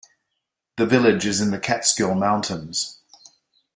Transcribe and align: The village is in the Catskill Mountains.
The 0.77 0.87
village 0.87 1.27
is 1.27 1.41
in 1.41 1.51
the 1.51 1.59
Catskill 1.59 2.15
Mountains. 2.15 3.01